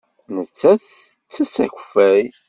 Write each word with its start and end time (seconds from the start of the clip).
Nettat 0.35 0.85
tettess 0.91 1.55
akeffay. 1.65 2.23